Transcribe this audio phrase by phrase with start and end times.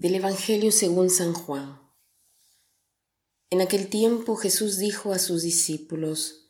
[0.00, 1.78] Del Evangelio según San Juan.
[3.50, 6.46] En aquel tiempo Jesús dijo a sus discípulos,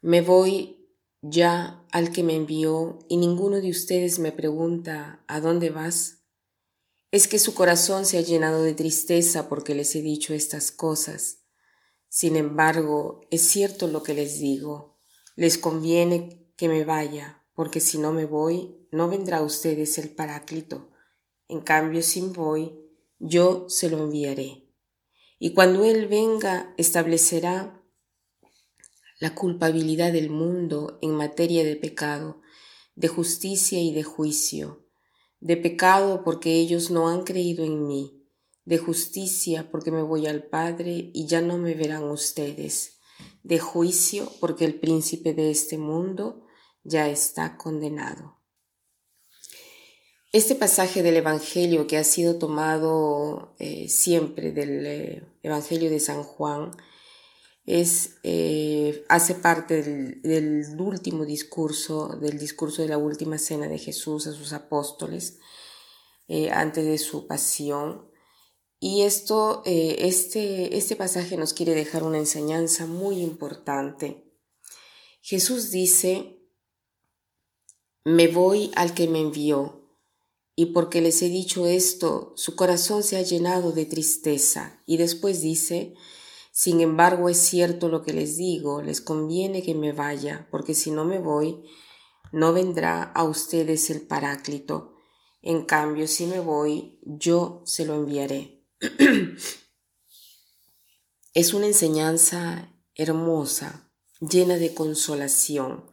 [0.00, 0.88] Me voy
[1.20, 6.22] ya al que me envió y ninguno de ustedes me pregunta, ¿a dónde vas?
[7.10, 11.40] Es que su corazón se ha llenado de tristeza porque les he dicho estas cosas.
[12.08, 14.98] Sin embargo, es cierto lo que les digo,
[15.34, 20.08] les conviene que me vaya, porque si no me voy, no vendrá a ustedes el
[20.08, 20.92] Paráclito.
[21.48, 22.85] En cambio, si voy,
[23.18, 24.66] yo se lo enviaré.
[25.38, 27.82] Y cuando Él venga, establecerá
[29.18, 32.40] la culpabilidad del mundo en materia de pecado,
[32.94, 34.86] de justicia y de juicio,
[35.40, 38.26] de pecado porque ellos no han creído en mí,
[38.64, 42.98] de justicia porque me voy al Padre y ya no me verán ustedes,
[43.42, 46.46] de juicio porque el príncipe de este mundo
[46.82, 48.35] ya está condenado.
[50.32, 56.24] Este pasaje del Evangelio que ha sido tomado eh, siempre del eh, Evangelio de San
[56.24, 56.72] Juan
[57.64, 63.78] es, eh, hace parte del, del, último discurso, del discurso de la última cena de
[63.78, 65.38] Jesús a sus apóstoles
[66.52, 68.10] antes de su pasión.
[68.80, 74.28] Y esto, este, este pasaje nos quiere dejar una enseñanza muy importante.
[75.22, 76.40] Jesús dice,
[78.04, 79.75] me voy al que me envió
[80.58, 84.82] y porque les he dicho esto, su corazón se ha llenado de tristeza.
[84.86, 85.94] Y después dice,
[86.50, 90.90] sin embargo es cierto lo que les digo, les conviene que me vaya, porque si
[90.90, 91.62] no me voy,
[92.32, 94.94] no vendrá a ustedes el Paráclito.
[95.42, 98.66] En cambio, si me voy, yo se lo enviaré.
[101.34, 105.90] es una enseñanza hermosa, llena de consolación.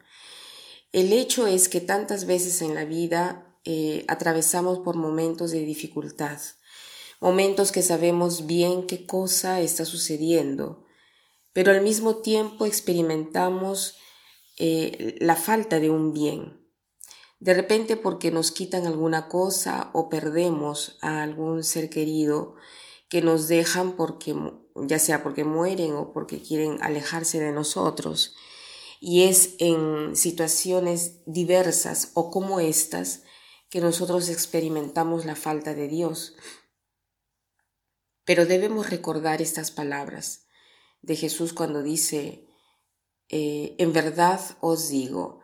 [0.93, 6.39] El hecho es que tantas veces en la vida eh, atravesamos por momentos de dificultad,
[7.19, 10.83] momentos que sabemos bien qué cosa está sucediendo,
[11.53, 13.95] pero al mismo tiempo experimentamos
[14.57, 16.63] eh, la falta de un bien.
[17.39, 22.55] De repente porque nos quitan alguna cosa o perdemos a algún ser querido
[23.09, 24.35] que nos dejan porque
[24.75, 28.35] ya sea porque mueren o porque quieren alejarse de nosotros.
[28.99, 33.23] Y es en situaciones diversas o como estas
[33.73, 36.35] que nosotros experimentamos la falta de Dios.
[38.23, 40.45] Pero debemos recordar estas palabras
[41.01, 42.47] de Jesús cuando dice,
[43.29, 45.39] eh, en verdad os digo,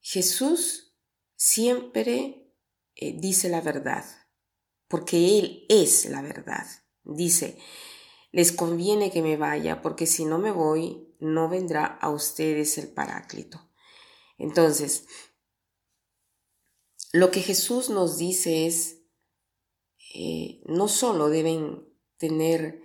[0.00, 0.96] Jesús
[1.36, 2.52] siempre
[2.96, 4.04] eh, dice la verdad,
[4.88, 6.66] porque Él es la verdad.
[7.04, 7.58] Dice,
[8.32, 12.88] les conviene que me vaya, porque si no me voy, no vendrá a ustedes el
[12.88, 13.70] Paráclito.
[14.36, 15.06] Entonces,
[17.12, 19.02] lo que Jesús nos dice es,
[20.14, 21.86] eh, no solo deben
[22.16, 22.82] tener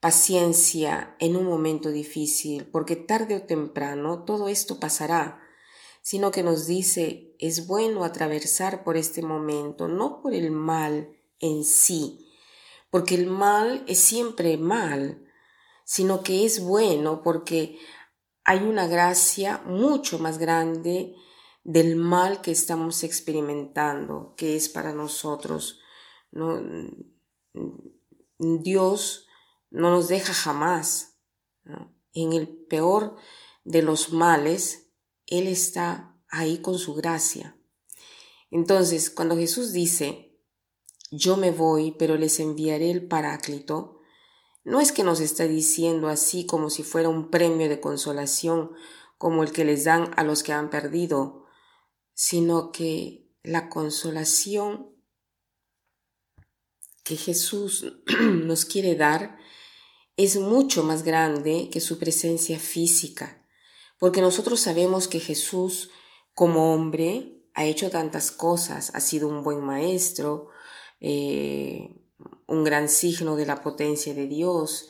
[0.00, 5.42] paciencia en un momento difícil, porque tarde o temprano todo esto pasará,
[6.00, 11.10] sino que nos dice, es bueno atravesar por este momento, no por el mal
[11.40, 12.30] en sí,
[12.90, 15.26] porque el mal es siempre mal,
[15.84, 17.78] sino que es bueno porque
[18.44, 21.16] hay una gracia mucho más grande
[21.66, 25.80] del mal que estamos experimentando, que es para nosotros.
[26.30, 26.62] ¿no?
[28.38, 29.26] Dios
[29.70, 31.18] no nos deja jamás.
[32.12, 33.16] En el peor
[33.64, 34.92] de los males,
[35.26, 37.58] Él está ahí con su gracia.
[38.52, 40.38] Entonces, cuando Jesús dice,
[41.10, 43.98] yo me voy, pero les enviaré el Paráclito,
[44.62, 48.70] no es que nos está diciendo así como si fuera un premio de consolación,
[49.18, 51.45] como el que les dan a los que han perdido,
[52.16, 54.88] sino que la consolación
[57.04, 57.84] que Jesús
[58.20, 59.38] nos quiere dar
[60.16, 63.46] es mucho más grande que su presencia física,
[63.98, 65.90] porque nosotros sabemos que Jesús
[66.32, 70.48] como hombre ha hecho tantas cosas, ha sido un buen maestro,
[71.00, 71.94] eh,
[72.46, 74.88] un gran signo de la potencia de Dios,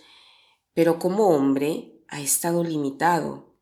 [0.75, 3.57] pero como hombre ha estado limitado.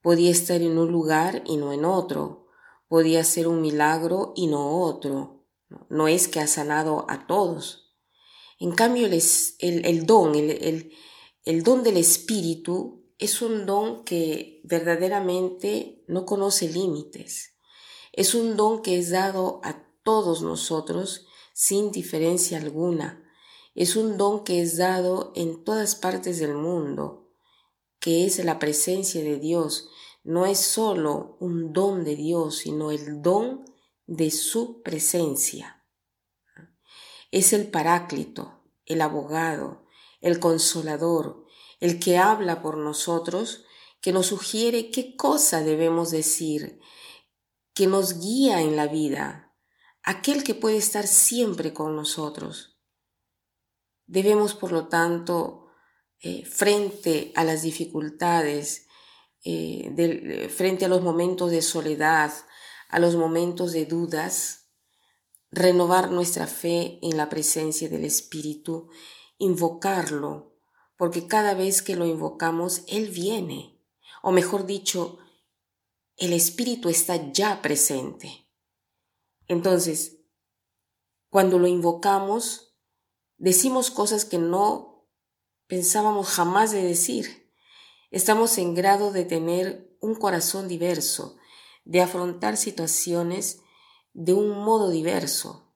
[0.00, 2.43] Podía estar en un lugar y no en otro,
[2.88, 5.46] podía ser un milagro y no otro.
[5.88, 7.94] No es que ha sanado a todos.
[8.58, 10.92] En cambio, el, don, el,
[11.44, 17.54] el don del Espíritu es un don que verdaderamente no conoce límites.
[18.12, 23.24] Es un don que es dado a todos nosotros sin diferencia alguna.
[23.74, 27.30] Es un don que es dado en todas partes del mundo,
[27.98, 29.88] que es la presencia de Dios,
[30.24, 33.64] no es solo un don de Dios, sino el don
[34.06, 35.82] de su presencia.
[37.30, 39.86] es el paráclito, el abogado,
[40.20, 41.44] el consolador,
[41.80, 43.64] el que habla por nosotros,
[44.00, 46.78] que nos sugiere qué cosa debemos decir,
[47.74, 49.52] que nos guía en la vida,
[50.02, 52.78] aquel que puede estar siempre con nosotros.
[54.06, 55.66] Debemos, por lo tanto,
[56.20, 58.83] eh, frente a las dificultades,
[59.44, 62.32] eh, frente a los momentos de soledad,
[62.88, 64.70] a los momentos de dudas,
[65.50, 68.88] renovar nuestra fe en la presencia del Espíritu,
[69.38, 70.56] invocarlo,
[70.96, 73.80] porque cada vez que lo invocamos, Él viene,
[74.22, 75.18] o mejor dicho,
[76.16, 78.48] el Espíritu está ya presente.
[79.46, 80.18] Entonces,
[81.28, 82.74] cuando lo invocamos,
[83.36, 85.08] decimos cosas que no
[85.66, 87.43] pensábamos jamás de decir.
[88.14, 91.36] Estamos en grado de tener un corazón diverso,
[91.84, 93.60] de afrontar situaciones
[94.12, 95.74] de un modo diverso.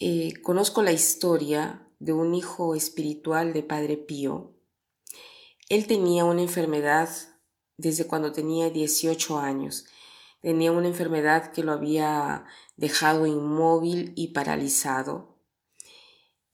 [0.00, 4.54] Eh, conozco la historia de un hijo espiritual de Padre Pío.
[5.68, 7.10] Él tenía una enfermedad
[7.76, 9.84] desde cuando tenía 18 años.
[10.40, 15.35] Tenía una enfermedad que lo había dejado inmóvil y paralizado.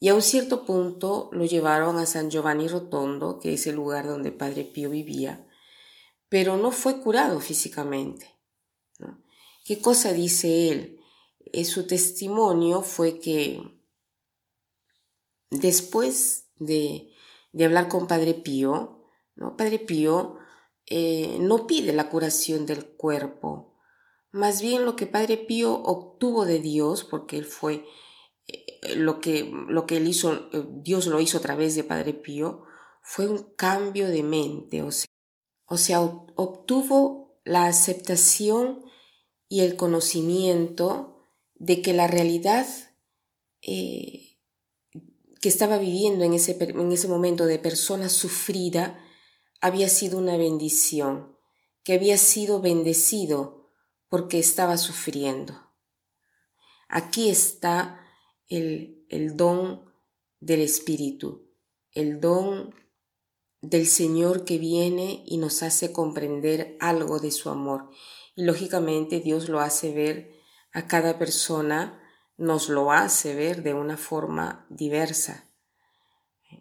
[0.02, 4.08] Y a un cierto punto lo llevaron a San Giovanni Rotondo, que es el lugar
[4.08, 5.46] donde Padre Pío vivía,
[6.28, 8.36] pero no fue curado físicamente.
[9.64, 11.00] ¿Qué cosa dice él?
[11.52, 13.62] Eh, su testimonio fue que
[15.50, 17.12] después de,
[17.52, 19.06] de hablar con Padre Pío,
[19.36, 19.56] ¿no?
[19.56, 20.36] Padre Pío
[20.86, 23.76] eh, no pide la curación del cuerpo,
[24.32, 27.86] más bien lo que Padre Pío obtuvo de Dios, porque él fue
[28.96, 32.64] lo que, lo que él hizo, eh, Dios lo hizo a través de Padre Pío,
[33.02, 38.84] fue un cambio de mente, o sea, obtuvo la aceptación
[39.48, 42.66] y el conocimiento de que la realidad
[43.60, 48.98] que estaba viviendo en ese, en ese momento de persona sufrida
[49.60, 51.36] había sido una bendición,
[51.84, 53.70] que había sido bendecido
[54.08, 55.72] porque estaba sufriendo.
[56.88, 58.01] Aquí está
[58.56, 59.84] el, don
[60.40, 61.50] del Espíritu,
[61.92, 62.74] el don
[63.60, 67.90] del Señor que viene y nos hace comprender algo de su amor.
[68.34, 70.32] Y lógicamente Dios lo hace ver
[70.72, 72.02] a cada persona,
[72.36, 75.50] nos lo hace ver de una forma diversa.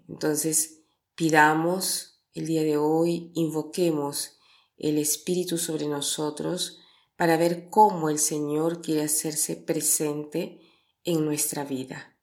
[0.07, 0.83] Entonces,
[1.15, 4.37] pidamos el día de hoy invoquemos
[4.77, 6.79] el Espíritu sobre nosotros
[7.17, 10.70] para ver cómo el Señor quiere hacerse presente
[11.03, 12.17] en nuestra vida.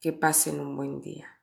[0.00, 1.33] Que pasen un buen día.